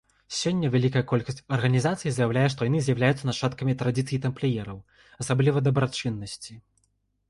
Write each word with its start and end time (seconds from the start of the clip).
Сёння 0.37 0.69
вялікая 0.75 1.03
колькасць 1.11 1.43
арганізацый 1.57 2.15
заяўляе, 2.17 2.47
што 2.55 2.69
яны 2.69 2.79
з'яўляюцца 2.89 3.23
нашчадкамі 3.33 3.79
традыцый 3.85 4.17
тампліераў, 4.27 4.85
асабліва 5.25 5.67
дабрачыннасці. 5.71 6.63